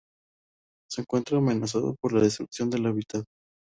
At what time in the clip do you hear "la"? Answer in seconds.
2.13-2.21